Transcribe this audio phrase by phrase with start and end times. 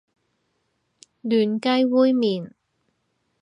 [1.21, 2.53] 嫩雞煨麵